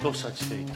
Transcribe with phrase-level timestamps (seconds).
[0.00, 0.72] Tô satisfeito.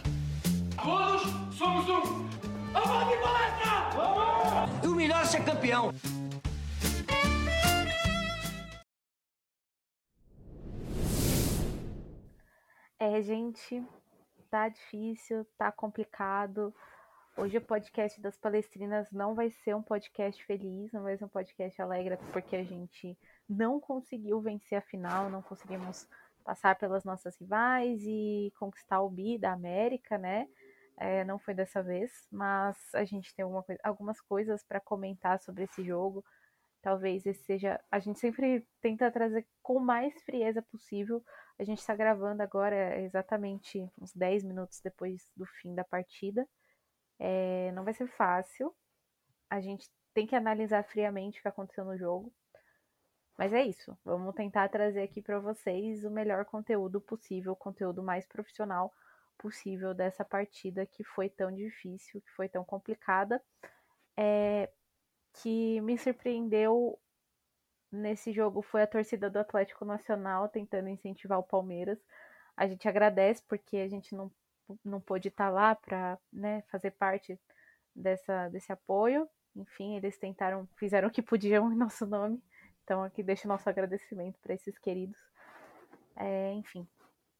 [0.82, 1.22] Todos
[1.56, 2.29] somos um.
[2.72, 3.90] Vamos de palestra!
[3.95, 4.84] Vamos!
[4.84, 5.93] E o melhor é ser campeão.
[12.98, 13.84] É, gente,
[14.50, 16.75] tá difícil, tá complicado.
[17.37, 21.29] Hoje o podcast das palestrinas não vai ser um podcast feliz, não vai ser um
[21.29, 23.16] podcast alegre, porque a gente
[23.48, 26.08] não conseguiu vencer a final, não conseguimos
[26.44, 30.49] passar pelas nossas rivais e conquistar o bi da América, né?
[30.96, 35.64] É, não foi dessa vez, mas a gente tem coisa, algumas coisas para comentar sobre
[35.64, 36.25] esse jogo.
[36.83, 37.80] Talvez esse seja.
[37.91, 41.22] A gente sempre tenta trazer com mais frieza possível.
[41.58, 46.47] A gente está gravando agora exatamente uns 10 minutos depois do fim da partida.
[47.19, 48.75] É, não vai ser fácil.
[49.50, 52.33] A gente tem que analisar friamente o que aconteceu no jogo.
[53.41, 53.97] Mas é isso.
[54.05, 58.92] Vamos tentar trazer aqui para vocês o melhor conteúdo possível, o conteúdo mais profissional
[59.38, 63.42] possível dessa partida que foi tão difícil, que foi tão complicada.
[64.14, 64.70] É,
[65.33, 67.00] que me surpreendeu
[67.91, 71.98] nesse jogo foi a torcida do Atlético Nacional tentando incentivar o Palmeiras.
[72.55, 74.30] A gente agradece porque a gente não,
[74.84, 77.41] não pôde estar lá para né, fazer parte
[77.96, 79.27] dessa, desse apoio.
[79.56, 82.38] Enfim, eles tentaram, fizeram o que podiam em nosso nome.
[82.91, 85.16] Então aqui deixo nosso agradecimento para esses queridos.
[86.16, 86.88] É, enfim,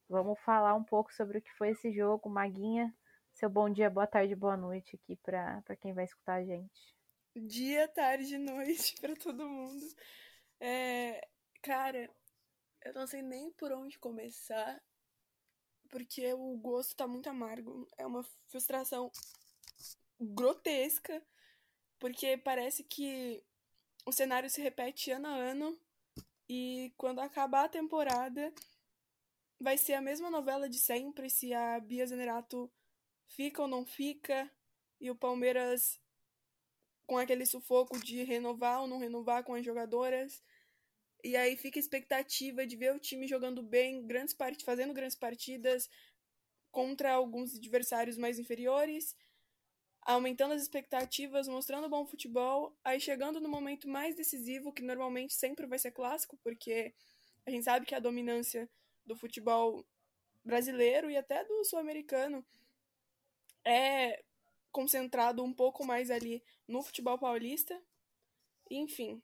[0.09, 2.31] vamos falar um pouco sobre o que foi esse jogo.
[2.31, 2.97] Maguinha,
[3.33, 6.95] seu bom dia, boa tarde, boa noite aqui para quem vai escutar a gente.
[7.35, 9.85] Dia, tarde, noite para todo mundo.
[10.61, 11.21] É,
[11.61, 12.09] cara,
[12.85, 14.81] eu não sei nem por onde começar,
[15.89, 17.89] porque o gosto tá muito amargo.
[17.99, 19.11] É uma frustração
[20.17, 21.21] grotesca,
[21.99, 23.43] porque parece que
[24.05, 25.79] o cenário se repete ano a ano
[26.49, 28.53] e quando acabar a temporada
[29.61, 32.71] vai ser a mesma novela de sempre se a Bia Zenerato
[33.29, 34.51] fica ou não fica
[35.01, 36.01] e o Palmeiras
[37.07, 40.43] com aquele sufoco de renovar ou não renovar com as jogadoras.
[41.23, 44.65] E aí fica a expectativa de ver o time jogando bem, grandes part...
[44.65, 45.91] fazendo grandes partidas
[46.71, 49.17] contra alguns adversários mais inferiores,
[50.03, 55.67] aumentando as expectativas, mostrando bom futebol, aí chegando no momento mais decisivo, que normalmente sempre
[55.67, 56.95] vai ser clássico, porque
[57.47, 58.69] a gente sabe que a dominância
[59.05, 59.85] do futebol
[60.45, 62.45] brasileiro e até do sul-americano
[63.65, 64.23] é
[64.73, 67.81] concentrado um pouco mais ali no futebol paulista.
[68.71, 69.21] Enfim.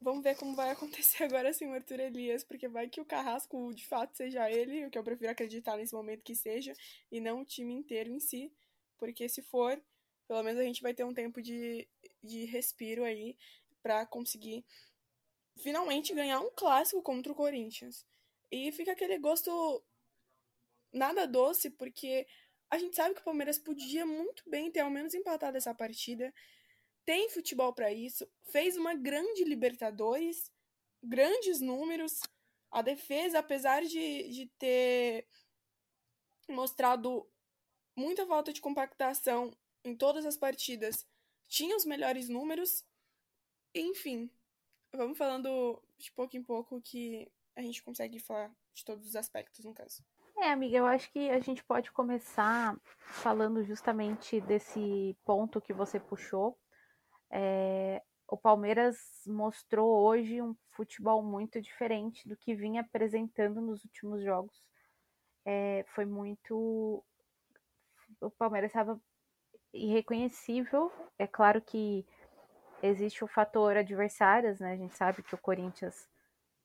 [0.00, 3.72] Vamos ver como vai acontecer agora sem o Arthur Elias, porque vai que o Carrasco
[3.74, 6.74] de fato seja ele, o que eu prefiro acreditar nesse momento que seja,
[7.10, 8.52] e não o time inteiro em si,
[9.02, 9.82] porque se for,
[10.28, 11.88] pelo menos a gente vai ter um tempo de,
[12.22, 13.36] de respiro aí
[13.82, 14.64] para conseguir
[15.58, 18.06] finalmente ganhar um clássico contra o Corinthians.
[18.48, 19.84] E fica aquele gosto
[20.92, 22.24] nada doce, porque
[22.70, 26.32] a gente sabe que o Palmeiras podia muito bem ter ao menos empatado essa partida.
[27.04, 28.24] Tem futebol para isso.
[28.52, 30.48] Fez uma grande Libertadores,
[31.02, 32.20] grandes números.
[32.70, 35.26] A defesa, apesar de, de ter
[36.48, 37.28] mostrado
[37.96, 39.50] muita falta de compactação
[39.84, 41.06] em todas as partidas,
[41.48, 42.84] tinha os melhores números.
[43.74, 44.30] Enfim,
[44.92, 49.64] vamos falando de pouco em pouco que a gente consegue falar de todos os aspectos,
[49.64, 50.02] no caso.
[50.38, 56.00] É, amiga, eu acho que a gente pode começar falando justamente desse ponto que você
[56.00, 56.58] puxou.
[57.30, 64.22] É, o Palmeiras mostrou hoje um futebol muito diferente do que vinha apresentando nos últimos
[64.22, 64.62] jogos.
[65.44, 67.04] É, foi muito.
[68.22, 69.00] O Palmeiras estava
[69.72, 70.92] irreconhecível.
[71.18, 72.06] É claro que
[72.82, 74.72] existe o fator adversários, né?
[74.72, 76.08] A gente sabe que o Corinthians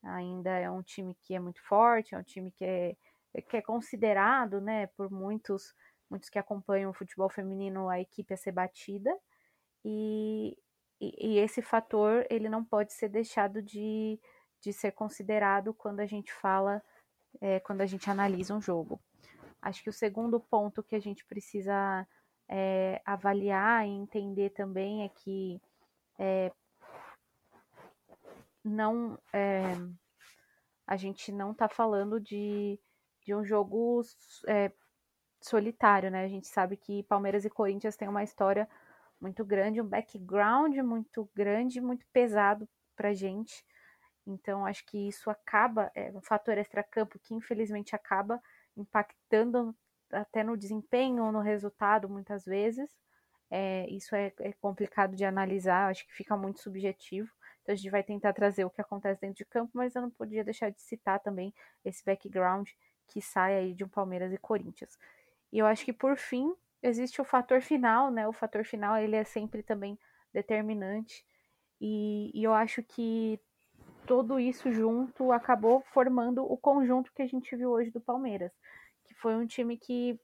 [0.04, 2.96] ainda é um time que é muito forte, é um time que é
[3.42, 5.74] que é considerado, né, por muitos,
[6.10, 9.16] muitos que acompanham o futebol feminino, a equipe a ser batida,
[9.86, 10.58] e,
[11.00, 14.20] e, e esse fator, ele não pode ser deixado de,
[14.62, 16.82] de ser considerado quando a gente fala,
[17.40, 19.00] é, quando a gente analisa um jogo.
[19.68, 22.08] Acho que o segundo ponto que a gente precisa
[22.48, 25.62] é, avaliar e entender também é que
[26.18, 26.52] é,
[28.64, 29.62] não é,
[30.86, 32.80] a gente não está falando de
[33.28, 34.02] de um jogo
[35.42, 36.24] solitário, né?
[36.24, 38.70] A gente sabe que Palmeiras e Corinthians têm uma história
[39.20, 43.66] muito grande, um background muito grande, muito pesado pra gente.
[44.26, 48.42] Então, acho que isso acaba, é um fator extracampo que infelizmente acaba
[48.78, 49.76] impactando
[50.12, 52.90] até no desempenho, no resultado, muitas vezes.
[53.50, 57.30] É, isso é, é, complicado de analisar, acho que fica muito subjetivo.
[57.62, 60.10] Então, a gente vai tentar trazer o que acontece dentro de campo, mas eu não
[60.10, 61.54] podia deixar de citar também
[61.84, 62.70] esse background
[63.08, 64.98] que sai aí de um Palmeiras e Corinthians.
[65.52, 66.54] E eu acho que por fim
[66.84, 68.28] existe o fator final, né?
[68.28, 69.98] O fator final ele é sempre também
[70.34, 71.26] determinante.
[71.80, 73.40] E, e eu acho que
[74.08, 78.52] tudo isso junto acabou formando o conjunto que a gente viu hoje do Palmeiras,
[79.04, 80.18] que foi um time que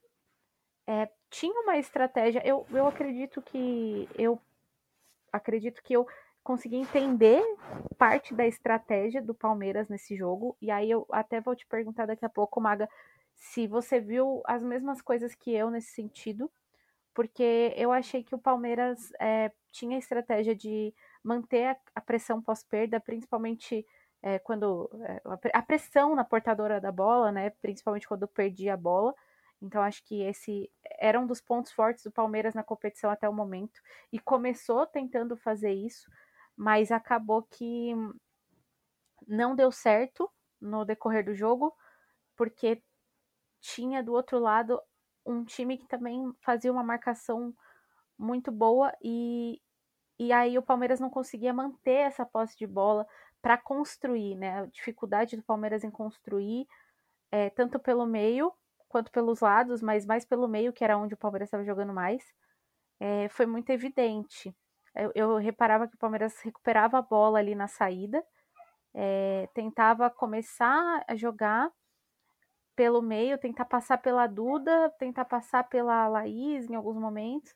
[0.88, 2.42] é, tinha uma estratégia.
[2.46, 4.42] Eu, eu acredito que eu
[5.32, 6.08] acredito que eu
[6.44, 7.42] consegui entender
[7.98, 10.56] parte da estratégia do Palmeiras nesse jogo.
[10.62, 12.90] E aí eu até vou te perguntar daqui a pouco, Maga,
[13.36, 16.50] se você viu as mesmas coisas que eu nesse sentido,
[17.14, 23.00] porque eu achei que o Palmeiras é, tinha a estratégia de manter a, pressão pós-perda,
[23.00, 23.86] principalmente
[24.22, 25.22] é, quando é,
[25.54, 27.50] a pressão na portadora da bola, né?
[27.62, 29.14] Principalmente quando perdia a bola.
[29.62, 33.34] Então acho que esse era um dos pontos fortes do Palmeiras na competição até o
[33.34, 33.82] momento
[34.12, 36.12] e começou tentando fazer isso,
[36.56, 37.94] mas acabou que
[39.26, 40.30] não deu certo
[40.60, 41.74] no decorrer do jogo,
[42.36, 42.84] porque
[43.62, 44.82] tinha do outro lado
[45.26, 47.56] um time que também fazia uma marcação
[48.18, 49.62] muito boa e,
[50.20, 53.08] e aí o Palmeiras não conseguia manter essa posse de bola
[53.42, 54.62] para construir, né?
[54.62, 56.68] A dificuldade do Palmeiras em construir,
[57.32, 58.54] é, tanto pelo meio
[58.88, 62.24] quanto pelos lados, mas mais pelo meio, que era onde o Palmeiras estava jogando mais,
[63.00, 64.56] é, foi muito evidente.
[64.96, 68.24] Eu, eu, reparava que o Palmeiras recuperava a bola ali na saída,
[68.94, 71.72] é, tentava começar a jogar
[72.76, 77.56] pelo meio, tentar passar pela Duda, tentar passar pela Laís em alguns momentos,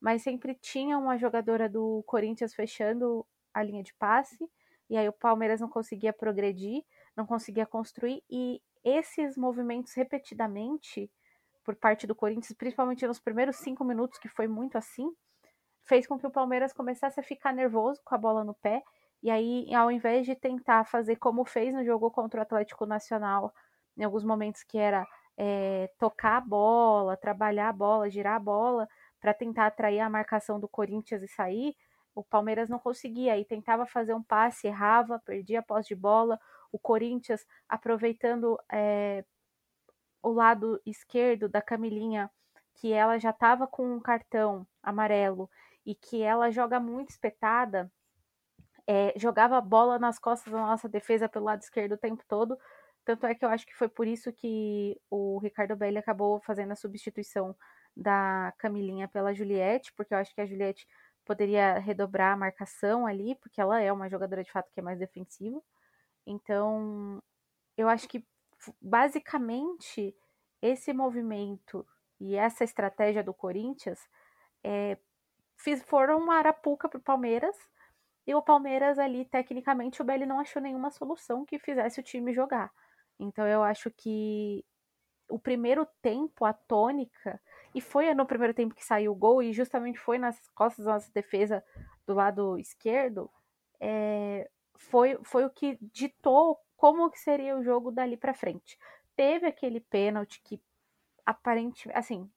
[0.00, 4.48] mas sempre tinha uma jogadora do Corinthians fechando a linha de passe,
[4.88, 6.84] e aí o Palmeiras não conseguia progredir,
[7.16, 11.10] não conseguia construir, e esses movimentos repetidamente
[11.64, 15.10] por parte do Corinthians, principalmente nos primeiros cinco minutos, que foi muito assim,
[15.82, 18.82] fez com que o Palmeiras começasse a ficar nervoso com a bola no pé.
[19.22, 23.52] E aí, ao invés de tentar fazer como fez no jogo contra o Atlético Nacional,
[23.96, 25.04] em alguns momentos que era
[25.36, 28.88] é, tocar a bola, trabalhar a bola, girar a bola,
[29.26, 31.76] para tentar atrair a marcação do Corinthians e sair,
[32.14, 33.36] o Palmeiras não conseguia.
[33.36, 36.38] E tentava fazer um passe, errava, perdia a posse de bola
[36.70, 39.24] o Corinthians aproveitando é,
[40.22, 42.30] o lado esquerdo da Camilinha,
[42.74, 45.50] que ela já estava com um cartão amarelo
[45.84, 47.90] e que ela joga muito espetada,
[48.86, 52.56] é, jogava bola nas costas da nossa defesa pelo lado esquerdo o tempo todo.
[53.04, 56.70] Tanto é que eu acho que foi por isso que o Ricardo Belli acabou fazendo
[56.70, 57.56] a substituição
[57.96, 60.86] da Camilinha pela Juliette, porque eu acho que a Juliette
[61.24, 64.98] poderia redobrar a marcação ali, porque ela é uma jogadora de fato que é mais
[64.98, 65.60] defensiva.
[66.26, 67.22] Então,
[67.76, 68.24] eu acho que
[68.80, 70.14] basicamente
[70.62, 71.86] esse movimento
[72.20, 74.00] e essa estratégia do Corinthians
[74.64, 74.98] é,
[75.56, 77.56] fiz, foram uma arapuca para o Palmeiras.
[78.26, 82.32] E o Palmeiras ali, tecnicamente, o Belli não achou nenhuma solução que fizesse o time
[82.34, 82.72] jogar.
[83.18, 84.64] Então eu acho que
[85.28, 87.40] o primeiro tempo, a tônica,
[87.76, 90.94] e foi no primeiro tempo que saiu o gol, e justamente foi nas costas da
[90.94, 91.62] nossa defesa
[92.06, 93.30] do lado esquerdo,
[93.78, 98.78] é, foi, foi o que ditou como que seria o jogo dali para frente.
[99.14, 100.58] Teve aquele pênalti que
[101.26, 102.30] aparentemente, assim,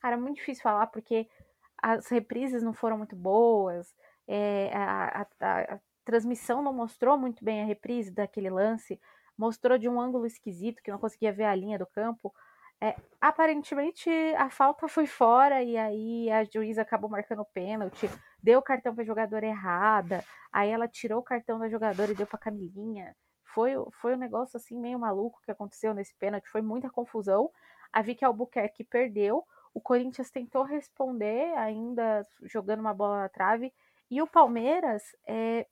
[0.00, 1.28] cara, muito difícil falar porque
[1.76, 3.94] as reprises não foram muito boas,
[4.26, 8.98] é, a, a, a, transmissão não mostrou muito bem a reprise daquele lance,
[9.36, 12.32] mostrou de um ângulo esquisito que não conseguia ver a linha do campo.
[12.80, 18.06] É, aparentemente a falta foi fora e aí a juíza acabou marcando o pênalti,
[18.42, 22.26] deu o cartão para jogadora errada, aí ela tirou o cartão da jogadora e deu
[22.26, 23.16] para Camilinha.
[23.44, 27.50] Foi, foi um negócio assim meio maluco que aconteceu nesse pênalti, foi muita confusão.
[27.90, 29.42] A Vicky Albuquerque perdeu,
[29.72, 33.72] o Corinthians tentou responder, ainda jogando uma bola na trave,
[34.10, 35.66] e o Palmeiras é,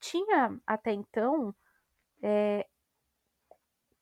[0.00, 1.54] tinha até então
[2.22, 2.66] é,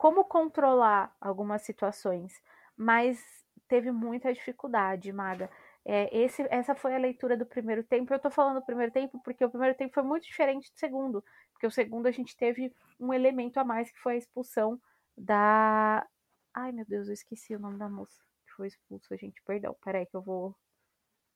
[0.02, 2.42] como controlar algumas situações,
[2.76, 3.24] mas
[3.68, 5.48] teve muita dificuldade, Maga.
[5.84, 8.12] É, esse, essa foi a leitura do primeiro tempo.
[8.12, 11.24] Eu tô falando do primeiro tempo porque o primeiro tempo foi muito diferente do segundo.
[11.52, 14.76] Porque o segundo a gente teve um elemento a mais que foi a expulsão
[15.16, 16.04] da.
[16.52, 19.40] Ai meu Deus, eu esqueci o nome da moça que foi expulsa, gente.
[19.44, 20.52] Perdão, peraí que eu vou,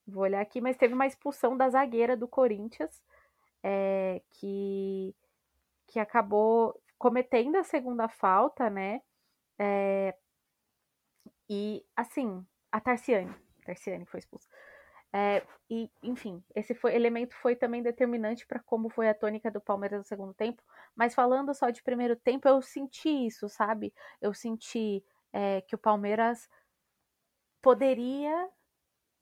[0.08, 0.60] vou olhar aqui.
[0.60, 3.00] Mas teve uma expulsão da zagueira do Corinthians
[3.62, 5.14] é, que,
[5.86, 9.00] que acabou cometendo a segunda falta, né?
[9.58, 10.14] É,
[11.48, 13.34] e assim, a Tarciane,
[13.64, 14.48] Tarciane foi expulsa.
[15.12, 19.60] É, e, enfim, esse foi, elemento foi também determinante para como foi a tônica do
[19.60, 20.62] Palmeiras no segundo tempo.
[20.94, 23.94] Mas falando só de primeiro tempo, eu senti isso, sabe?
[24.20, 26.48] Eu senti é, que o Palmeiras
[27.62, 28.48] poderia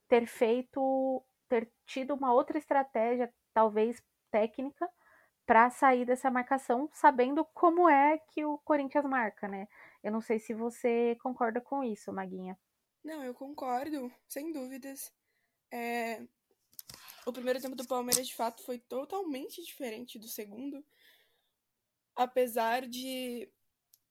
[0.09, 4.89] ter feito, ter tido uma outra estratégia, talvez técnica,
[5.47, 9.69] para sair dessa marcação, sabendo como é que o Corinthians marca, né?
[10.03, 12.59] Eu não sei se você concorda com isso, Maguinha.
[13.03, 15.13] Não, eu concordo, sem dúvidas.
[15.71, 16.23] É...
[17.27, 20.85] O primeiro tempo do Palmeiras, de fato, foi totalmente diferente do segundo.
[22.17, 23.51] Apesar de.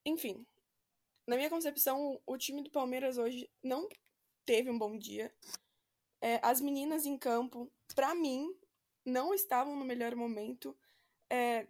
[0.05, 0.45] Enfim.
[1.25, 3.87] Na minha concepção, o time do Palmeiras hoje não
[4.45, 5.33] teve um bom dia.
[6.21, 8.53] É, as meninas em campo, para mim,
[9.05, 10.77] não estavam no melhor momento.
[11.29, 11.67] É,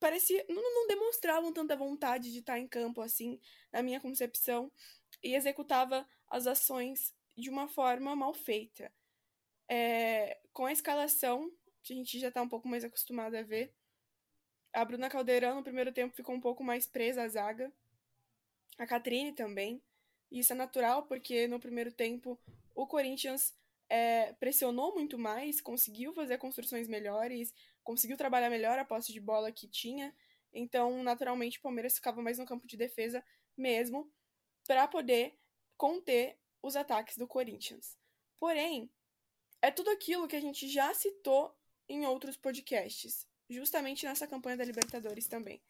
[0.00, 0.44] parecia.
[0.48, 3.40] Não, não, demonstravam tanta vontade de estar em campo assim,
[3.72, 4.70] na minha concepção,
[5.22, 8.92] e executava as ações de uma forma mal feita.
[9.68, 13.72] É, com a escalação, que a gente já está um pouco mais acostumado a ver,
[14.72, 17.72] a Bruna Caldeirão no primeiro tempo ficou um pouco mais presa à zaga.
[18.78, 19.82] A Catrine também.
[20.30, 22.38] E isso é natural, porque no primeiro tempo
[22.74, 23.54] o Corinthians
[23.88, 27.54] é, pressionou muito mais, conseguiu fazer construções melhores,
[27.88, 30.14] conseguiu trabalhar melhor a posse de bola que tinha.
[30.52, 33.24] Então, naturalmente, o Palmeiras ficava mais no campo de defesa
[33.56, 34.12] mesmo,
[34.66, 35.38] para poder
[35.74, 37.96] conter os ataques do Corinthians.
[38.38, 38.92] Porém,
[39.62, 41.56] é tudo aquilo que a gente já citou
[41.88, 45.62] em outros podcasts, justamente nessa campanha da Libertadores também.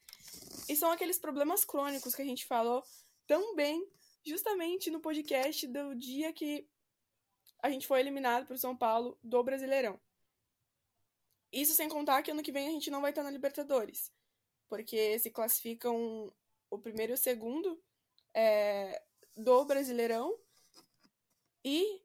[0.68, 2.82] E são aqueles problemas crônicos que a gente falou
[3.28, 3.88] também,
[4.26, 6.68] justamente no podcast do dia que
[7.62, 10.00] a gente foi eliminado para o São Paulo do Brasileirão.
[11.52, 14.12] Isso sem contar que ano que vem a gente não vai estar na Libertadores,
[14.68, 16.32] porque se classificam
[16.70, 17.82] o primeiro e o segundo
[18.34, 19.02] é,
[19.36, 20.38] do Brasileirão
[21.64, 22.02] e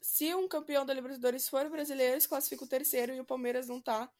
[0.00, 3.80] se um campeão da Libertadores for brasileiro, se classifica o terceiro e o Palmeiras não
[3.80, 4.10] tá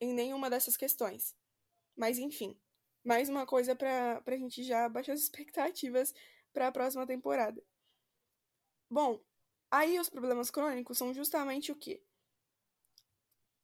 [0.00, 1.36] em nenhuma dessas questões.
[1.96, 2.58] Mas enfim,
[3.04, 6.14] mais uma coisa pra, pra gente já baixar as expectativas
[6.52, 7.62] para a próxima temporada.
[8.90, 9.22] Bom,
[9.70, 12.02] aí os problemas crônicos são justamente o quê?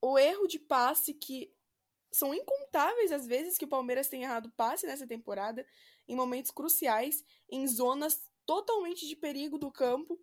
[0.00, 1.52] O erro de passe que
[2.10, 5.66] são incontáveis as vezes que o Palmeiras tem errado passe nessa temporada,
[6.06, 10.18] em momentos cruciais, em zonas totalmente de perigo do campo,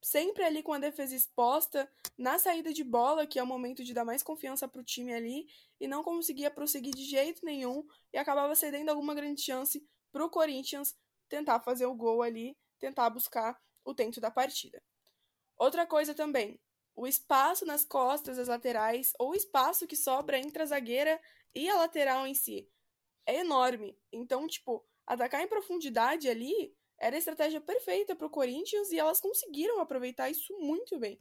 [0.00, 3.92] sempre ali com a defesa exposta, na saída de bola, que é o momento de
[3.92, 5.46] dar mais confiança para o time ali,
[5.80, 10.30] e não conseguia prosseguir de jeito nenhum e acabava cedendo alguma grande chance para o
[10.30, 10.94] Corinthians
[11.28, 14.80] tentar fazer o gol ali, tentar buscar o tento da partida.
[15.56, 16.60] Outra coisa também,
[16.94, 21.20] o espaço nas costas das laterais ou o espaço que sobra entre a zagueira
[21.54, 22.68] e a lateral em si
[23.26, 23.98] é enorme.
[24.12, 29.20] Então, tipo, atacar em profundidade ali era a estratégia perfeita para o Corinthians e elas
[29.20, 31.20] conseguiram aproveitar isso muito bem.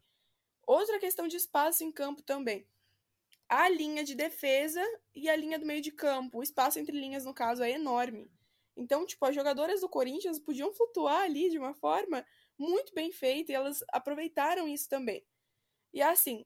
[0.66, 2.68] Outra questão de espaço em campo também.
[3.50, 4.82] A linha de defesa
[5.14, 6.40] e a linha do meio de campo.
[6.40, 8.32] O espaço entre linhas, no caso, é enorme.
[8.76, 12.26] Então, tipo, as jogadoras do Corinthians podiam flutuar ali de uma forma
[12.58, 15.24] muito bem feita e elas aproveitaram isso também.
[15.94, 16.44] E assim,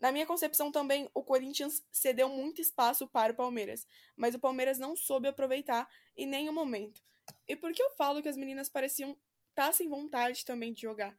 [0.00, 3.86] na minha concepção também, o Corinthians cedeu muito espaço para o Palmeiras,
[4.16, 7.02] mas o Palmeiras não soube aproveitar em nenhum momento.
[7.46, 9.10] E por que eu falo que as meninas pareciam
[9.50, 11.16] estar tá sem vontade também de jogar?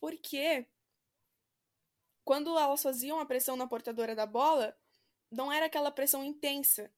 [0.00, 0.66] Porque
[2.24, 4.76] quando elas faziam a pressão na portadora da bola,
[5.30, 6.92] não era aquela pressão intensa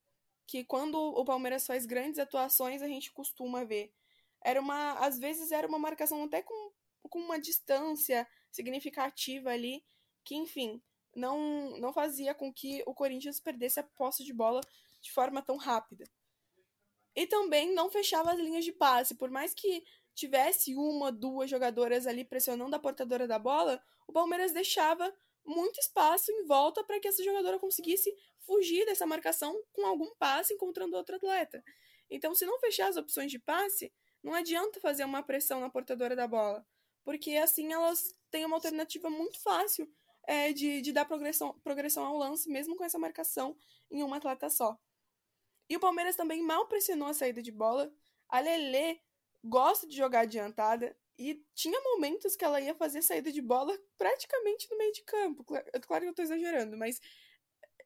[0.47, 3.95] que quando o Palmeiras faz grandes atuações a gente costuma ver.
[4.43, 6.73] Era uma, às vezes era uma marcação até com,
[7.03, 9.85] com uma distância significativa ali,
[10.25, 10.83] que enfim,
[11.15, 14.61] não não fazia com que o Corinthians perdesse a posse de bola
[15.01, 16.05] de forma tão rápida.
[17.15, 19.15] E também não fechava as linhas de passe.
[19.15, 19.83] Por mais que
[20.15, 25.13] tivesse uma, duas jogadoras ali pressionando a portadora da bola, o Palmeiras deixava
[25.45, 30.55] muito espaço em volta para que essa jogadora conseguisse fugir dessa marcação com algum passe
[30.55, 31.63] encontrando outro atleta.
[32.09, 36.15] Então, se não fechar as opções de passe, não adianta fazer uma pressão na portadora
[36.15, 36.67] da bola,
[37.05, 39.91] porque assim elas têm uma alternativa muito fácil
[40.31, 43.57] é, de, de dar progressão, progressão ao lance, mesmo com essa marcação
[43.91, 44.79] em uma atleta só.
[45.69, 47.93] E o Palmeiras também mal pressionou a saída de bola.
[48.29, 49.01] A Lelê
[49.43, 54.71] gosta de jogar adiantada e tinha momentos que ela ia fazer saída de bola praticamente
[54.71, 55.45] no meio de campo.
[55.45, 57.01] Claro que eu tô exagerando, mas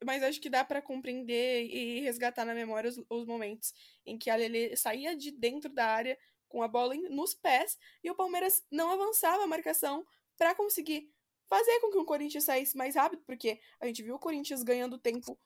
[0.03, 3.73] mas acho que dá para compreender e resgatar na memória os, os, momentos
[4.05, 8.11] em que a Lele saía de dentro da área com a bola nos pés e
[8.11, 10.05] o Palmeiras não avançava a marcação
[10.37, 11.14] para conseguir
[11.47, 14.97] fazer com que o Corinthians saísse mais rápido, porque a gente viu o Corinthians ganhando
[14.97, 15.37] tempo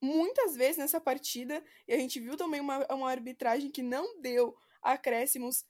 [0.00, 4.56] muitas vezes nessa partida, e a gente viu também uma, uma arbitragem que não deu
[4.82, 5.64] acréscimos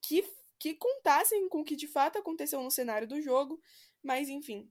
[0.00, 0.24] que,
[0.58, 3.60] que contassem com o que de fato aconteceu no cenário do jogo,
[4.02, 4.70] mas enfim.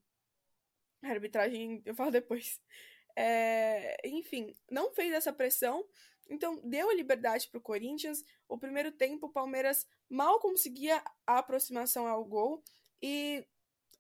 [1.04, 2.60] A arbitragem eu falo depois.
[3.20, 5.84] É, enfim, não fez essa pressão,
[6.30, 8.24] então deu a liberdade para o Corinthians.
[8.48, 12.64] O primeiro tempo, o Palmeiras mal conseguia a aproximação ao gol
[13.02, 13.44] e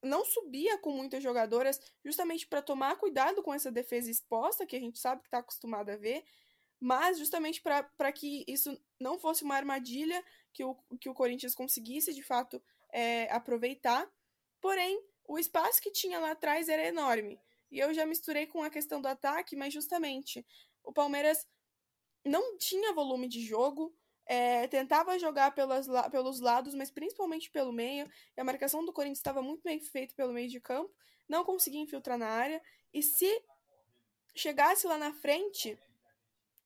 [0.01, 4.79] não subia com muitas jogadoras, justamente para tomar cuidado com essa defesa exposta, que a
[4.79, 6.23] gente sabe que está acostumado a ver.
[6.79, 10.23] mas justamente para que isso não fosse uma armadilha
[10.53, 12.61] que o, que o Corinthians conseguisse de fato
[12.91, 14.07] é, aproveitar.
[14.61, 17.39] Porém, o espaço que tinha lá atrás era enorme.
[17.71, 20.45] E eu já misturei com a questão do ataque, mas justamente
[20.83, 21.47] o Palmeiras
[22.23, 23.95] não tinha volume de jogo,
[24.27, 28.09] é, tentava jogar pelas, pelos lados, mas principalmente pelo meio.
[28.35, 30.93] E a marcação do Corinthians estava muito bem feita pelo meio de campo,
[31.27, 32.61] não conseguia infiltrar na área.
[32.93, 33.41] E se
[34.35, 35.77] chegasse lá na frente,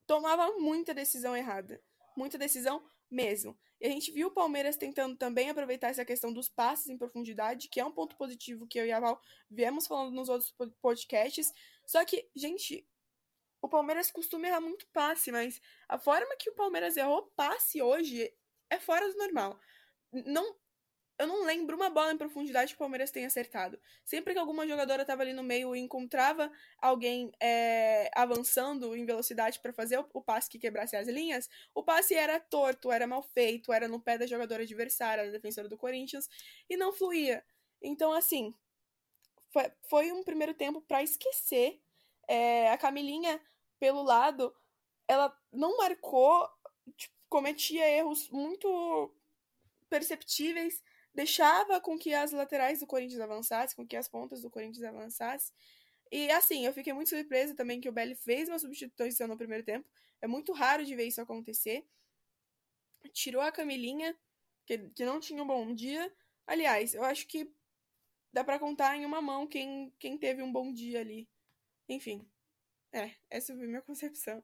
[0.07, 1.81] tomava muita decisão errada.
[2.17, 3.57] Muita decisão mesmo.
[3.79, 7.67] E a gente viu o Palmeiras tentando também aproveitar essa questão dos passes em profundidade,
[7.67, 11.51] que é um ponto positivo que eu e a Val viemos falando nos outros podcasts.
[11.85, 12.87] Só que, gente,
[13.61, 18.33] o Palmeiras costuma errar muito passe, mas a forma que o Palmeiras errou passe hoje
[18.69, 19.59] é fora do normal.
[20.11, 20.55] Não
[21.21, 23.79] eu não lembro uma bola em profundidade que o Palmeiras tenha acertado.
[24.03, 29.59] Sempre que alguma jogadora estava ali no meio e encontrava alguém é, avançando em velocidade
[29.59, 33.21] para fazer o, o, passe que quebrasse as linhas, o passe era torto, era mal
[33.21, 36.27] feito, era no pé da jogadora adversária, da defensora do Corinthians,
[36.67, 37.45] e não fluía.
[37.79, 38.55] Então, assim,
[39.51, 41.79] foi, foi um primeiro tempo para esquecer.
[42.27, 43.39] É, a Camilinha,
[43.81, 44.55] pelo lado,
[45.07, 46.47] ela não marcou,
[46.95, 49.11] tipo, cometia erros muito
[49.89, 50.81] perceptíveis
[51.13, 55.53] deixava com que as laterais do Corinthians avançassem, com que as pontas do Corinthians avançassem.
[56.11, 59.63] E assim, eu fiquei muito surpresa também que o Belli fez uma substituição no primeiro
[59.63, 59.87] tempo.
[60.21, 61.85] É muito raro de ver isso acontecer.
[63.13, 64.15] Tirou a Camilinha,
[64.65, 66.13] que, que não tinha um bom dia.
[66.45, 67.49] Aliás, eu acho que
[68.31, 71.27] dá para contar em uma mão quem, quem teve um bom dia ali.
[71.87, 72.25] Enfim,
[72.93, 74.43] é, essa foi minha concepção.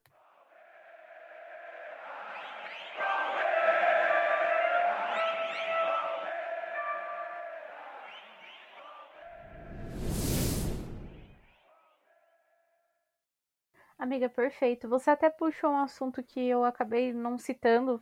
[14.00, 14.88] Amiga, perfeito.
[14.88, 18.01] Você até puxou um assunto que eu acabei não citando,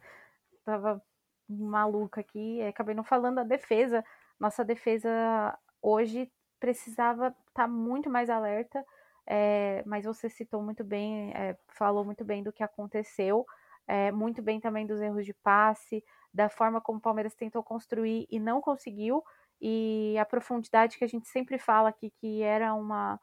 [0.66, 1.02] tava
[1.48, 4.04] maluca aqui, acabei não falando a defesa.
[4.40, 8.86] Nossa defesa hoje precisava estar tá muito mais alerta,
[9.28, 13.46] é, mas você citou muito bem, é, falou muito bem do que aconteceu,
[13.88, 18.28] é, muito bem também dos erros de passe, da forma como o Palmeiras tentou construir
[18.30, 19.24] e não conseguiu,
[19.62, 23.20] e a profundidade que a gente sempre fala aqui, que era uma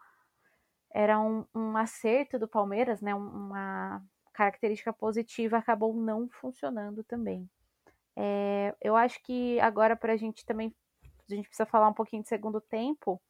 [0.95, 3.15] era um, um acerto do Palmeiras, né?
[3.15, 7.49] Uma característica positiva acabou não funcionando também.
[8.81, 10.75] Eu acho que agora para a gente também
[11.31, 13.21] a gente precisa falar um pouquinho de segundo tempo.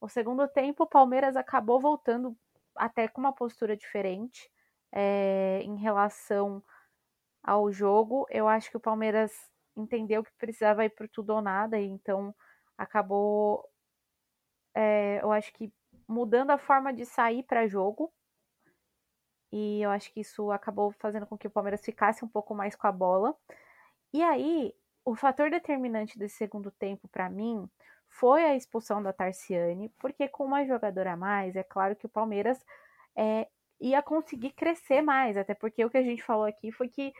[0.00, 2.36] O segundo tempo, o Palmeiras acabou voltando
[2.76, 4.50] até com uma postura diferente
[4.92, 6.62] é, em relação
[7.42, 8.26] ao jogo.
[8.30, 9.32] Eu acho que o Palmeiras
[9.76, 12.34] entendeu que precisava ir por tudo ou nada, e então
[12.76, 13.68] acabou.
[14.74, 15.72] É, eu acho que
[16.06, 18.12] mudando a forma de sair para jogo.
[19.52, 22.74] E eu acho que isso acabou fazendo com que o Palmeiras ficasse um pouco mais
[22.74, 23.36] com a bola.
[24.12, 27.68] E aí, o fator determinante desse segundo tempo para mim
[28.18, 32.08] foi a expulsão da Tarciane, porque com uma jogadora a mais, é claro que o
[32.08, 32.64] Palmeiras
[33.16, 33.48] é,
[33.80, 37.12] ia conseguir crescer mais, até porque o que a gente falou aqui foi que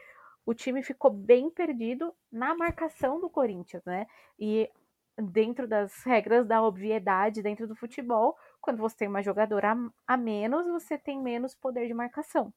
[0.45, 4.07] o time ficou bem perdido na marcação do Corinthians, né?
[4.39, 4.69] E
[5.17, 9.75] dentro das regras da obviedade dentro do futebol, quando você tem uma jogadora
[10.07, 12.53] a, menos, você tem menos poder de marcação.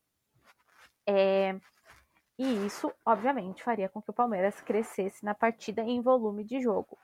[1.07, 1.59] É,
[2.39, 6.97] e isso, obviamente, faria com que o Palmeiras crescesse na partida em volume de jogo.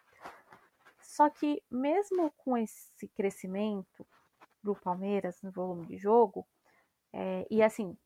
[1.14, 4.04] Só que, mesmo com esse crescimento
[4.60, 6.44] do Palmeiras no volume de jogo,
[7.12, 7.96] é, e assim,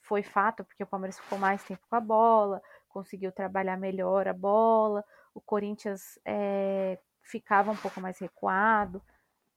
[0.00, 4.32] foi fato, porque o Palmeiras ficou mais tempo com a bola, conseguiu trabalhar melhor a
[4.32, 5.04] bola,
[5.34, 9.02] o Corinthians é, ficava um pouco mais recuado.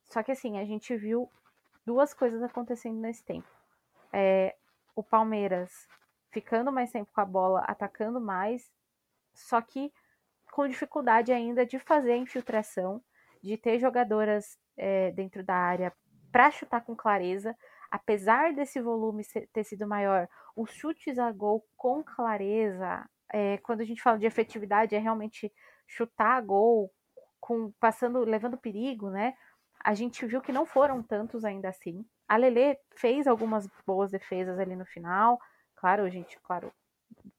[0.06, 1.32] Só que assim, a gente viu
[1.86, 3.47] duas coisas acontecendo nesse tempo.
[4.12, 4.56] É,
[4.95, 5.88] o Palmeiras
[6.32, 8.71] ficando mais tempo com a bola, atacando mais,
[9.32, 9.93] só que
[10.51, 13.01] com dificuldade ainda de fazer infiltração,
[13.41, 15.93] de ter jogadoras é, dentro da área
[16.31, 17.55] para chutar com clareza.
[17.91, 23.85] Apesar desse volume ter sido maior, os chutes a gol com clareza, é, quando a
[23.85, 25.51] gente fala de efetividade, é realmente
[25.88, 26.91] chutar a gol,
[27.39, 29.33] com, passando, levando perigo, né?
[29.83, 32.05] A gente viu que não foram tantos ainda assim.
[32.27, 35.39] A Lele fez algumas boas defesas ali no final.
[35.75, 36.71] Claro, gente, claro,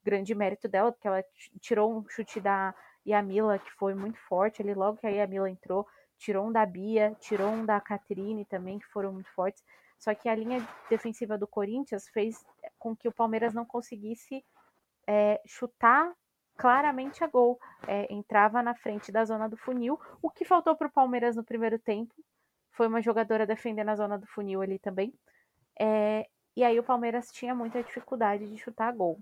[0.03, 1.23] grande mérito dela, porque ela
[1.61, 2.75] tirou um chute da
[3.07, 5.87] Yamila, que foi muito forte ali, logo que a Yamila entrou,
[6.19, 9.65] tirou um da Bia, tirou um da Caterine também, que foram muito fortes.
[9.99, 12.45] Só que a linha defensiva do Corinthians fez
[12.79, 14.45] com que o Palmeiras não conseguisse
[15.07, 16.13] é, chutar
[16.57, 17.59] claramente a gol.
[17.87, 19.99] É, entrava na frente da zona do funil.
[20.23, 22.15] O que faltou para o Palmeiras no primeiro tempo
[22.73, 25.13] foi uma jogadora defendendo a zona do funil ali também.
[25.79, 29.19] É, E aí o Palmeiras tinha muita dificuldade de chutar gol.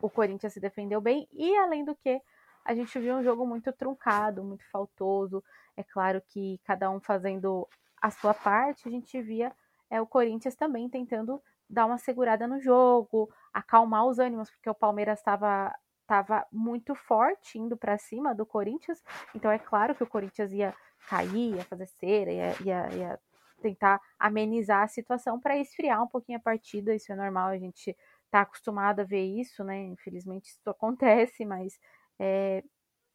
[0.00, 2.20] O Corinthians se defendeu bem e além do que
[2.66, 5.42] a gente viu um jogo muito truncado, muito faltoso.
[5.76, 7.68] É claro que cada um fazendo
[8.00, 9.52] a sua parte, a gente via
[9.90, 14.74] é, o Corinthians também tentando dar uma segurada no jogo, acalmar os ânimos, porque o
[14.74, 15.74] Palmeiras estava
[16.06, 19.02] tava muito forte indo para cima do Corinthians.
[19.34, 20.72] Então é claro que o Corinthians ia
[21.08, 23.20] cair, ia fazer cera, ia, ia, ia
[23.60, 26.94] tentar amenizar a situação para esfriar um pouquinho a partida.
[26.94, 29.82] Isso é normal, a gente está acostumado a ver isso, né?
[29.84, 31.78] Infelizmente isso acontece, mas
[32.18, 32.62] é,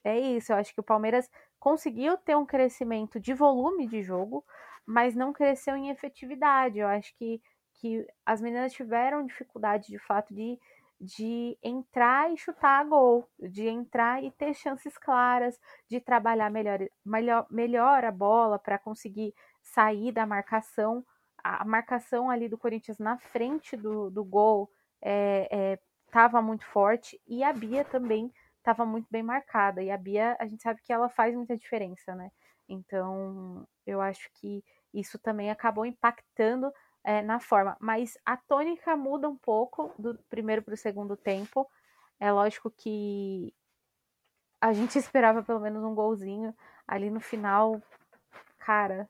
[0.04, 0.52] é isso.
[0.52, 4.44] Eu acho que o Palmeiras conseguiu ter um crescimento de volume de jogo,
[4.86, 6.80] mas não cresceu em efetividade.
[6.80, 7.42] Eu acho que,
[7.76, 10.60] que as meninas tiveram dificuldade de fato de,
[11.00, 17.46] de entrar e chutar gol, de entrar e ter chances claras, de trabalhar melhor, melhor,
[17.50, 21.06] melhor a bola para conseguir sair da marcação.
[21.44, 27.20] A marcação ali do Corinthians na frente do, do gol estava é, é, muito forte
[27.28, 28.32] e a Bia também
[28.62, 29.84] estava muito bem marcada.
[29.84, 32.32] E a Bia, a gente sabe que ela faz muita diferença, né?
[32.70, 36.72] Então, eu acho que isso também acabou impactando
[37.04, 37.76] é, na forma.
[37.80, 41.70] Mas a tônica muda um pouco do primeiro para o segundo tempo.
[42.20, 43.54] É lógico que
[44.60, 46.56] a gente esperava pelo menos um golzinho
[46.88, 47.82] ali no final,
[48.60, 49.10] cara.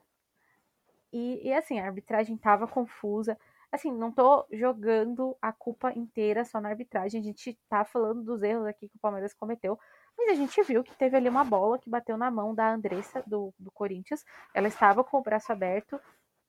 [1.12, 3.38] E, e assim, a arbitragem estava confusa
[3.72, 7.20] assim, não tô jogando a culpa inteira só na arbitragem.
[7.20, 9.78] A gente tá falando dos erros aqui que o Palmeiras cometeu.
[10.16, 13.24] Mas a gente viu que teve ali uma bola que bateu na mão da Andressa,
[13.26, 14.22] do, do Corinthians.
[14.54, 15.98] Ela estava com o braço aberto.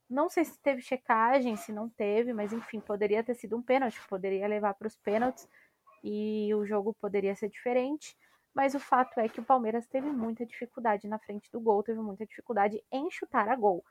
[0.09, 4.05] Não sei se teve checagem, se não teve, mas enfim, poderia ter sido um pênalti,
[4.09, 5.47] poderia levar para os pênaltis
[6.03, 8.17] e o jogo poderia ser diferente.
[8.53, 11.99] Mas o fato é que o Palmeiras teve muita dificuldade na frente do gol, teve
[12.01, 13.83] muita dificuldade em chutar a gol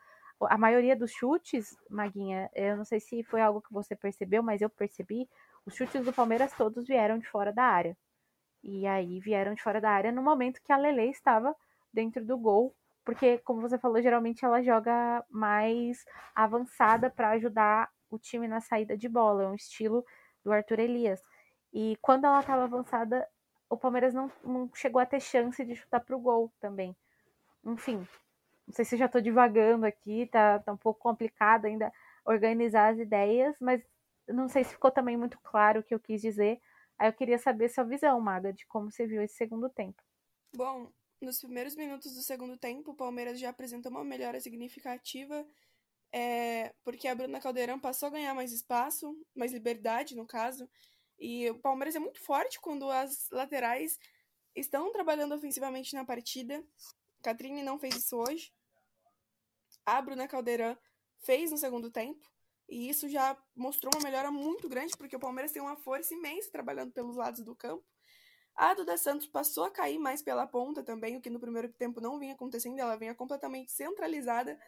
[0.49, 4.61] a maioria dos chutes, Maguinha, eu não sei se foi algo que você percebeu, mas
[4.61, 5.29] eu percebi,
[5.67, 7.97] os chutes do Palmeiras todos vieram de fora da área.
[8.63, 11.55] E aí vieram de fora da área no momento que a Lele estava
[11.93, 12.75] dentro do gol,
[13.05, 18.97] porque como você falou, geralmente ela joga mais avançada para ajudar o time na saída
[18.97, 20.05] de bola, é um estilo
[20.45, 21.23] do Arthur Elias.
[21.73, 23.27] E quando ela estava avançada,
[23.69, 26.95] o Palmeiras não, não chegou a ter chance de chutar para o gol também.
[27.65, 28.07] Enfim,
[28.67, 31.93] não sei se já estou divagando aqui, tá, tá um pouco complicado ainda
[32.25, 33.83] organizar as ideias, mas
[34.29, 36.61] não sei se ficou também muito claro o que eu quis dizer.
[36.99, 40.03] Aí eu queria saber sua visão, Maga, de como você viu esse segundo tempo.
[40.55, 45.47] Bom, nos primeiros minutos do segundo tempo, o Palmeiras já apresentou uma melhora significativa,
[46.13, 50.69] é, porque a Bruna Caldeirão passou a ganhar mais espaço, mais liberdade, no caso,
[51.19, 53.99] e o Palmeiras é muito forte quando as laterais
[54.55, 56.63] estão trabalhando ofensivamente na partida.
[57.23, 58.53] Catrine não fez isso hoje.
[59.87, 60.77] A Bruna Caldeirão
[61.21, 62.31] fez no segundo tempo.
[62.69, 66.51] E isso já mostrou uma melhora muito grande, porque o Palmeiras tem uma força imensa
[66.51, 67.85] trabalhando pelos lados do campo.
[68.55, 72.01] A Duda Santos passou a cair mais pela ponta também, o que no primeiro tempo
[72.01, 72.79] não vinha acontecendo.
[72.79, 74.59] Ela vinha completamente centralizada.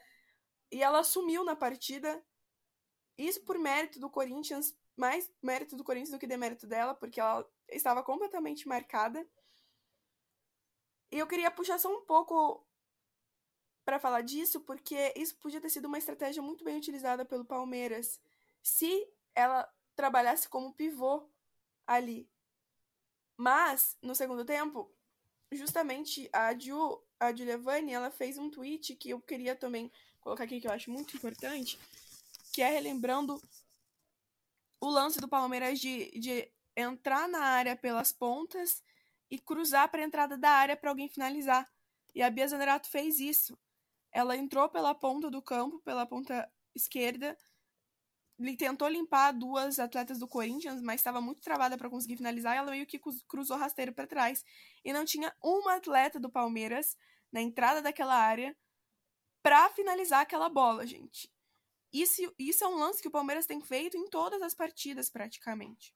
[0.71, 2.23] E ela assumiu na partida.
[3.17, 7.49] Isso por mérito do Corinthians, mais mérito do Corinthians do que demérito dela, porque ela
[7.69, 9.27] estava completamente marcada.
[11.17, 12.67] Eu queria puxar só um pouco
[13.85, 18.21] para falar disso, porque isso podia ter sido uma estratégia muito bem utilizada pelo Palmeiras
[18.61, 21.29] se ela trabalhasse como pivô
[21.87, 22.29] ali.
[23.37, 24.91] Mas, no segundo tempo,
[25.53, 30.61] justamente a Ju, a Giuliani, ela fez um tweet que eu queria também colocar aqui,
[30.61, 31.79] que eu acho muito importante,
[32.53, 33.41] que é relembrando
[34.81, 38.83] o lance do Palmeiras de, de entrar na área pelas pontas
[39.35, 41.69] e cruzar para a entrada da área para alguém finalizar.
[42.15, 43.59] E a Bia Zanerato fez isso.
[44.13, 47.37] Ela entrou pela ponta do campo, pela ponta esquerda,
[48.39, 52.55] ele tentou limpar duas atletas do Corinthians, mas estava muito travada para conseguir finalizar.
[52.55, 54.45] E ela meio que cruzou rasteiro para trás
[54.85, 56.97] e não tinha uma atleta do Palmeiras
[57.31, 58.57] na entrada daquela área
[59.43, 61.31] para finalizar aquela bola, gente.
[61.93, 65.95] Isso, isso é um lance que o Palmeiras tem feito em todas as partidas, praticamente.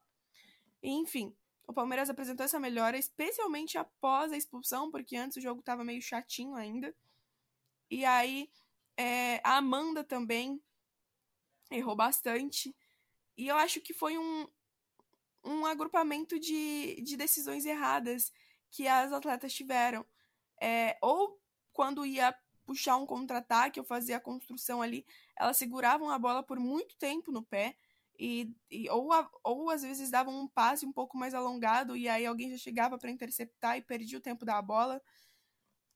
[0.80, 1.36] Enfim,
[1.68, 6.00] o Palmeiras apresentou essa melhora, especialmente após a expulsão, porque antes o jogo estava meio
[6.00, 6.94] chatinho ainda.
[7.90, 8.50] E aí
[8.96, 10.60] é, a Amanda também
[11.70, 12.74] errou bastante.
[13.36, 14.48] E eu acho que foi um,
[15.44, 18.32] um agrupamento de, de decisões erradas
[18.70, 20.06] que as atletas tiveram.
[20.58, 21.38] É, ou
[21.70, 26.58] quando ia puxar um contra-ataque ou fazer a construção ali, elas seguravam a bola por
[26.58, 27.76] muito tempo no pé
[28.18, 32.08] e, e ou, a, ou às vezes davam um passe um pouco mais alongado e
[32.08, 35.00] aí alguém já chegava para interceptar e perdia o tempo da bola,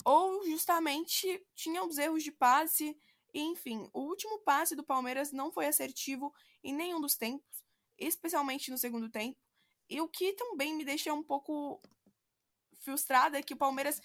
[0.04, 2.96] ou justamente tinha os erros de passe.
[3.34, 6.32] E, enfim, o último passe do Palmeiras não foi assertivo
[6.62, 7.64] em nenhum dos tempos,
[7.98, 9.38] especialmente no segundo tempo.
[9.88, 11.80] E o que também me deixa um pouco
[12.80, 14.00] frustrada é que o Palmeiras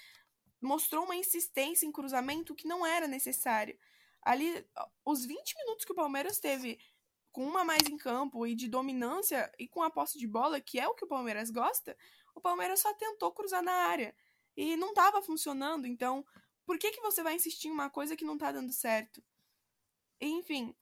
[0.61, 3.77] mostrou uma insistência em cruzamento que não era necessário.
[4.21, 4.65] Ali,
[5.05, 6.79] os 20 minutos que o Palmeiras teve
[7.37, 10.79] com uma mais em campo e de dominância e com a posse de bola, que
[10.79, 11.95] é o que o Palmeiras gosta,
[12.33, 14.15] o Palmeiras só tentou cruzar na área
[14.55, 15.85] e não estava funcionando.
[15.85, 16.25] Então,
[16.65, 19.23] por que, que você vai insistir em uma coisa que não está dando certo?
[20.19, 20.75] Enfim,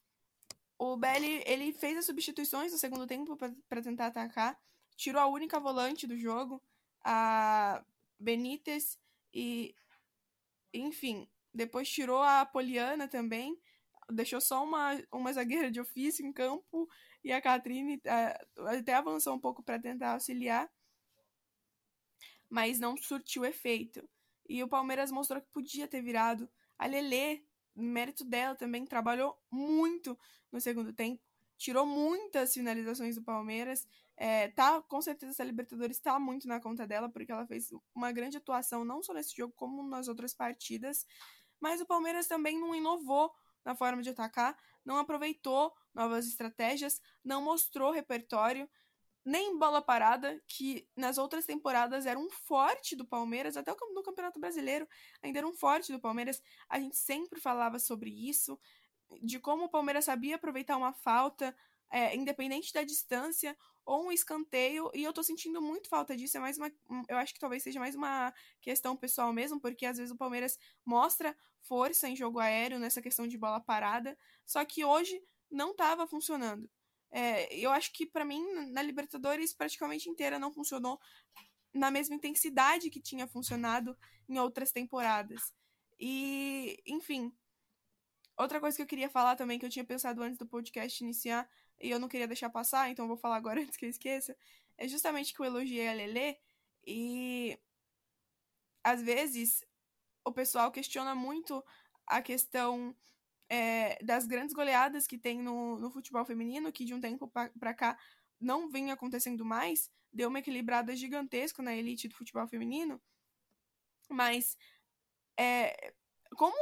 [0.80, 4.58] o Belly ele fez as substituições no segundo tempo para tentar atacar,
[4.96, 6.64] tirou a única volante do jogo,
[7.04, 7.84] a
[8.18, 8.98] Benítez
[9.34, 9.76] e
[10.74, 13.60] enfim, depois tirou a Poliana também,
[14.12, 16.90] deixou só uma, uma zagueira de ofício em campo
[17.24, 18.46] e a Catrine é,
[18.78, 20.70] até avançou um pouco para tentar auxiliar,
[22.50, 24.08] mas não surtiu efeito.
[24.48, 26.48] E o Palmeiras mostrou que podia ter virado.
[26.78, 27.44] A Lelê,
[27.76, 30.18] mérito dela também, trabalhou muito
[30.52, 31.22] no segundo tempo,
[31.58, 33.88] tirou muitas finalizações do Palmeiras.
[34.16, 38.12] É, tá, com certeza essa Libertadores está muito na conta dela, porque ela fez uma
[38.12, 41.06] grande atuação, não só nesse jogo, como nas outras partidas.
[41.60, 43.34] Mas o Palmeiras também não inovou
[43.66, 48.70] na forma de atacar, não aproveitou novas estratégias, não mostrou repertório,
[49.26, 54.40] nem bola parada, que nas outras temporadas era um forte do Palmeiras, até no Campeonato
[54.40, 54.88] Brasileiro
[55.22, 56.42] ainda era um forte do Palmeiras.
[56.70, 58.60] A gente sempre falava sobre isso,
[59.24, 61.56] de como o Palmeiras sabia aproveitar uma falta,
[61.90, 66.38] é, independente da distância, ou um escanteio, e eu tô sentindo muito falta disso.
[66.38, 66.72] É mais uma.
[67.08, 70.58] Eu acho que talvez seja mais uma questão pessoal mesmo, porque às vezes o Palmeiras
[70.84, 76.08] mostra força em jogo aéreo nessa questão de bola parada, só que hoje não estava
[76.08, 76.70] funcionando.
[77.12, 81.00] É, eu acho que para mim na Libertadores praticamente inteira não funcionou
[81.74, 85.54] na mesma intensidade que tinha funcionado em outras temporadas.
[86.00, 87.32] E, enfim,
[88.38, 91.50] outra coisa que eu queria falar também que eu tinha pensado antes do podcast iniciar
[91.80, 94.36] e eu não queria deixar passar, então vou falar agora antes que eu esqueça,
[94.78, 96.38] é justamente que eu elogiei a Lelê
[96.86, 97.58] e
[98.84, 99.64] às vezes
[100.24, 101.64] o pessoal questiona muito
[102.06, 102.96] a questão
[103.50, 107.74] é, das grandes goleadas que tem no, no futebol feminino, que de um tempo para
[107.74, 107.98] cá
[108.40, 113.02] não vem acontecendo mais, deu uma equilibrada gigantesca na elite do futebol feminino,
[114.10, 114.58] mas
[115.38, 115.94] é,
[116.36, 116.56] como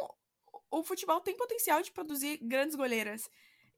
[0.71, 3.30] o futebol tem potencial de produzir grandes goleiras,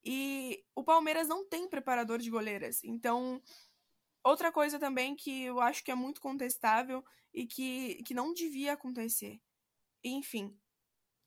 [0.05, 2.83] e o Palmeiras não tem preparador de goleiras.
[2.83, 3.41] Então,
[4.23, 8.73] outra coisa também que eu acho que é muito contestável e que, que não devia
[8.73, 9.41] acontecer.
[10.03, 10.55] Enfim,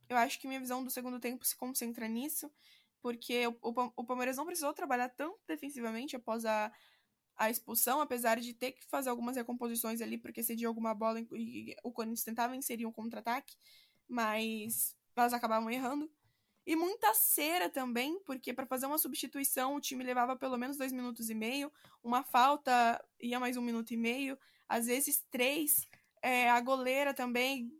[0.09, 2.51] eu acho que minha visão do segundo tempo se concentra nisso,
[3.03, 6.73] porque o, o, o Palmeiras não precisou trabalhar tão defensivamente após a,
[7.37, 11.77] a expulsão, apesar de ter que fazer algumas recomposições ali, porque cedia alguma bola e
[11.83, 13.57] o Corinthians tentava inserir um contra-ataque,
[14.09, 16.11] mas elas acabavam errando.
[16.69, 20.93] E muita cera também, porque para fazer uma substituição o time levava pelo menos dois
[20.93, 21.73] minutos e meio,
[22.05, 25.89] uma falta ia mais um minuto e meio, às vezes três.
[26.21, 27.73] É, a goleira também.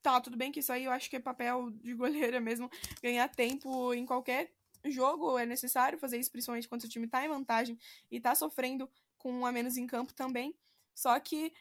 [0.00, 2.70] Tá, tudo bem que isso aí eu acho que é papel de goleira mesmo,
[3.02, 7.28] ganhar tempo em qualquer jogo é necessário fazer isso, principalmente quando o time tá em
[7.28, 7.76] vantagem
[8.08, 10.56] e tá sofrendo com um a menos em campo também.
[10.94, 11.52] Só que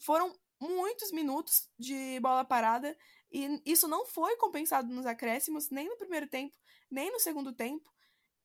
[0.00, 2.96] foram muitos minutos de bola parada
[3.30, 6.56] e isso não foi compensado nos acréscimos, nem no primeiro tempo,
[6.90, 7.92] nem no segundo tempo.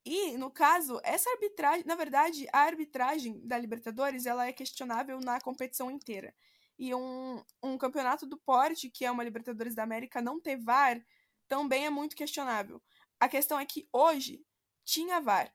[0.03, 5.39] E, no caso, essa arbitragem, na verdade, a arbitragem da Libertadores, ela é questionável na
[5.39, 6.33] competição inteira.
[6.77, 10.99] E um, um campeonato do porte, que é uma Libertadores da América, não ter VAR,
[11.47, 12.81] também é muito questionável.
[13.19, 14.43] A questão é que hoje
[14.83, 15.53] tinha VAR.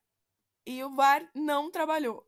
[0.64, 2.24] E o VAR não trabalhou.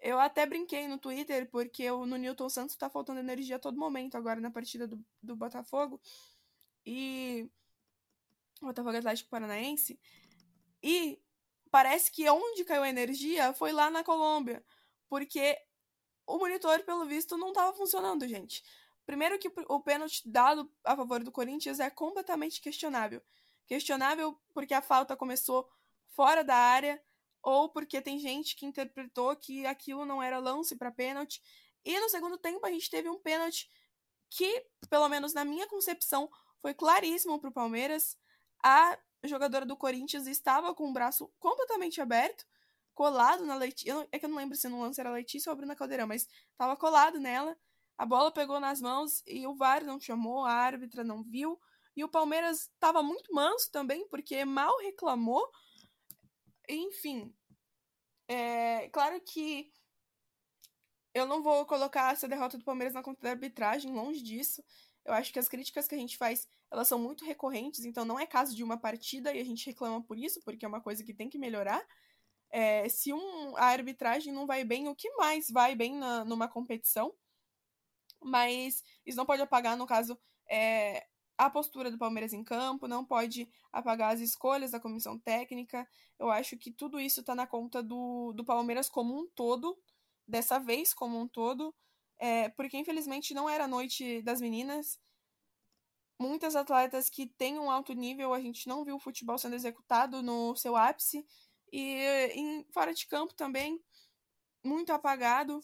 [0.00, 3.78] Eu até brinquei no Twitter, porque o, no Newton Santos tá faltando energia a todo
[3.78, 6.00] momento agora na partida do, do Botafogo
[6.84, 7.50] e
[8.60, 9.98] Botafogo Atlético Paranaense.
[10.82, 11.20] E
[11.70, 14.64] parece que onde caiu a energia foi lá na Colômbia,
[15.08, 15.56] porque
[16.26, 18.62] o monitor, pelo visto, não estava funcionando, gente.
[19.04, 23.20] Primeiro que o pênalti dado a favor do Corinthians é completamente questionável.
[23.66, 25.68] Questionável porque a falta começou
[26.08, 27.02] fora da área
[27.42, 31.42] ou porque tem gente que interpretou que aquilo não era lance para pênalti.
[31.84, 33.68] E no segundo tempo a gente teve um pênalti
[34.28, 38.16] que, pelo menos na minha concepção, foi claríssimo para o Palmeiras.
[38.62, 42.46] A jogadora do Corinthians estava com o braço completamente aberto,
[42.94, 44.08] colado na Letícia.
[44.12, 46.28] É que eu não lembro se no lance era Letícia ou a Bruna Caldeirão, mas
[46.52, 47.56] estava colado nela.
[47.96, 51.60] A bola pegou nas mãos e o VAR não chamou, a árbitra não viu.
[51.96, 55.50] E o Palmeiras estava muito manso também, porque mal reclamou.
[56.68, 57.34] Enfim,
[58.28, 59.70] é claro que
[61.12, 64.62] eu não vou colocar essa derrota do Palmeiras na conta da arbitragem, longe disso.
[65.04, 68.18] Eu acho que as críticas que a gente faz, elas são muito recorrentes, então não
[68.18, 71.02] é caso de uma partida e a gente reclama por isso, porque é uma coisa
[71.02, 71.84] que tem que melhorar.
[72.50, 76.48] É, se um, a arbitragem não vai bem, o que mais vai bem na, numa
[76.48, 77.14] competição?
[78.22, 81.06] Mas isso não pode apagar, no caso, é,
[81.38, 85.88] a postura do Palmeiras em campo, não pode apagar as escolhas da comissão técnica.
[86.18, 89.78] Eu acho que tudo isso está na conta do, do Palmeiras como um todo,
[90.28, 91.74] dessa vez como um todo,
[92.20, 95.00] é, porque infelizmente não era a noite das meninas.
[96.20, 100.22] Muitas atletas que têm um alto nível, a gente não viu o futebol sendo executado
[100.22, 101.26] no seu ápice.
[101.72, 101.96] E
[102.34, 103.82] em, fora de campo também,
[104.62, 105.60] muito apagado.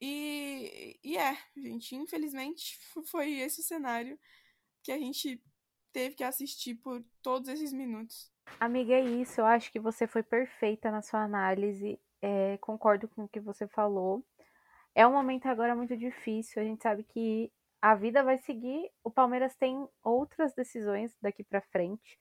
[0.00, 4.16] E, e é, gente, infelizmente foi esse o cenário
[4.84, 5.42] que a gente
[5.92, 8.30] teve que assistir por todos esses minutos.
[8.60, 9.40] Amiga, é isso.
[9.40, 11.98] Eu acho que você foi perfeita na sua análise.
[12.22, 14.24] É, concordo com o que você falou.
[14.98, 16.60] É um momento agora muito difícil.
[16.60, 18.90] A gente sabe que a vida vai seguir.
[19.04, 22.18] O Palmeiras tem outras decisões daqui para frente.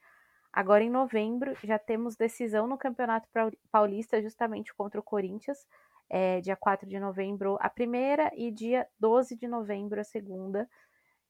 [0.54, 3.28] Agora em novembro já temos decisão no Campeonato
[3.72, 5.66] Paulista, justamente contra o Corinthians,
[6.08, 10.70] é, dia 4 de novembro a primeira e dia 12 de novembro a segunda.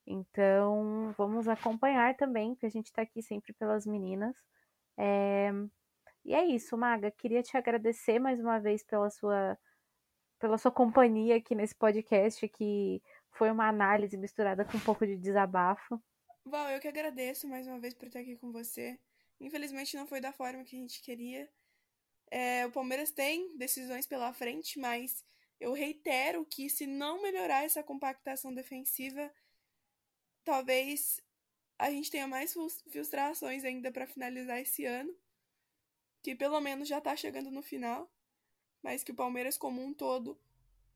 [0.06, 4.36] Então vamos acompanhar também, porque a gente está aqui sempre pelas meninas.
[4.98, 5.50] É...
[6.26, 7.10] E é isso, Maga.
[7.10, 9.56] Queria te agradecer mais uma vez pela sua,
[10.38, 15.16] pela sua companhia aqui nesse podcast, que foi uma análise misturada com um pouco de
[15.16, 16.00] desabafo.
[16.44, 18.98] Val, eu que agradeço mais uma vez por estar aqui com você.
[19.40, 21.48] Infelizmente não foi da forma que a gente queria.
[22.30, 25.24] É, o Palmeiras tem decisões pela frente, mas
[25.60, 29.32] eu reitero que se não melhorar essa compactação defensiva,
[30.44, 31.20] talvez
[31.78, 32.54] a gente tenha mais
[32.90, 35.14] frustrações ainda para finalizar esse ano,
[36.22, 38.10] que pelo menos já tá chegando no final,
[38.82, 40.38] mas que o Palmeiras como um todo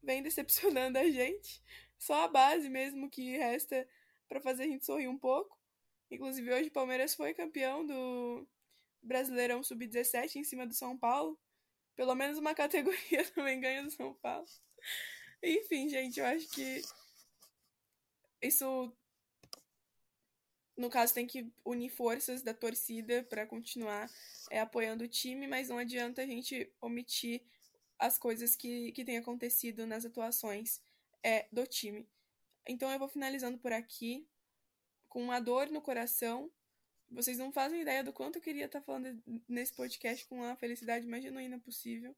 [0.02, 1.62] vem decepcionando a gente.
[1.98, 3.88] Só a base mesmo que resta
[4.28, 5.56] para fazer a gente sorrir um pouco.
[6.10, 8.46] Inclusive, hoje o Palmeiras foi campeão do
[9.02, 11.38] Brasileirão Sub-17 em cima do São Paulo.
[11.94, 14.46] Pelo menos uma categoria também ganha do São Paulo.
[15.42, 16.82] Enfim, gente, eu acho que
[18.42, 18.92] isso,
[20.76, 24.10] no caso, tem que unir forças da torcida para continuar
[24.50, 27.42] é, apoiando o time, mas não adianta a gente omitir
[28.02, 30.80] as coisas que, que têm acontecido nas atuações
[31.22, 32.08] é, do time.
[32.66, 34.26] Então eu vou finalizando por aqui
[35.08, 36.50] com uma dor no coração.
[37.08, 41.06] Vocês não fazem ideia do quanto eu queria estar falando nesse podcast com a felicidade
[41.06, 42.16] mais genuína possível.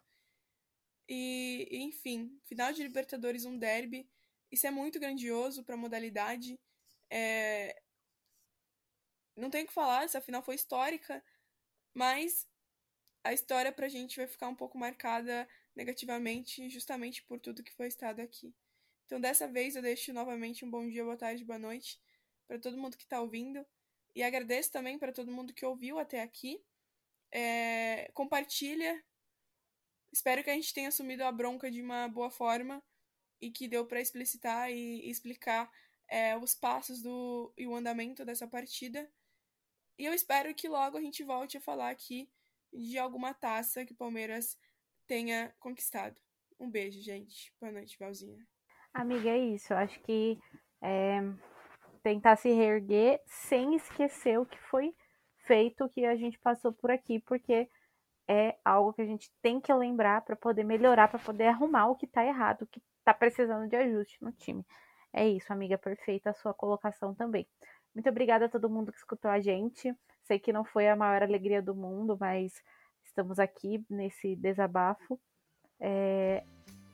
[1.06, 4.08] E, enfim, final de Libertadores, um derby.
[4.50, 6.58] Isso é muito grandioso para a modalidade.
[7.10, 7.78] É...
[9.36, 11.22] Não tem o que falar, essa final foi histórica,
[11.92, 12.48] mas
[13.22, 17.88] a história pra gente vai ficar um pouco marcada negativamente, justamente por tudo que foi
[17.88, 18.54] estado aqui.
[19.06, 22.00] Então, dessa vez, eu deixo novamente um bom dia, boa tarde, boa noite
[22.46, 23.64] para todo mundo que está ouvindo.
[24.14, 26.62] E agradeço também para todo mundo que ouviu até aqui.
[27.32, 29.02] É, compartilha.
[30.12, 32.82] Espero que a gente tenha assumido a bronca de uma boa forma
[33.40, 35.70] e que deu para explicitar e explicar
[36.08, 39.10] é, os passos do, e o andamento dessa partida.
[39.98, 42.30] E eu espero que logo a gente volte a falar aqui
[42.72, 44.56] de alguma taça que o Palmeiras
[45.06, 46.16] tenha conquistado.
[46.58, 47.52] Um beijo, gente.
[47.60, 48.44] Boa noite, Valzinha.
[48.92, 49.72] Amiga, é isso.
[49.72, 50.38] Eu acho que
[50.80, 51.20] é,
[52.02, 54.94] tentar se reerguer sem esquecer o que foi
[55.38, 57.68] feito, o que a gente passou por aqui, porque
[58.28, 61.96] é algo que a gente tem que lembrar para poder melhorar, para poder arrumar o
[61.96, 64.64] que está errado, o que está precisando de ajuste no time.
[65.12, 67.46] É isso, amiga, perfeita a sua colocação também.
[67.94, 69.94] Muito obrigada a todo mundo que escutou a gente.
[70.22, 72.62] Sei que não foi a maior alegria do mundo, mas
[73.14, 75.18] estamos aqui nesse desabafo.
[75.80, 76.44] É,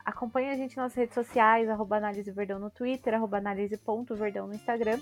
[0.04, 4.98] Acompanhe a gente nas redes sociais, arroba análise verdão no Twitter, arroba análise.verdão no Instagram.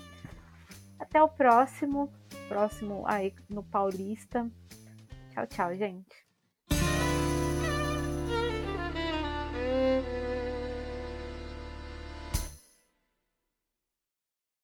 [0.99, 2.11] Até o próximo,
[2.47, 4.49] próximo aí no Paulista.
[5.31, 6.28] Tchau, tchau, gente.